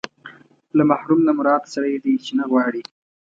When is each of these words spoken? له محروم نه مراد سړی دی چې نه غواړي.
له 0.77 0.83
محروم 0.91 1.19
نه 1.27 1.31
مراد 1.39 1.63
سړی 1.73 1.95
دی 2.03 2.15
چې 2.25 2.31
نه 2.39 2.45
غواړي. 2.51 2.81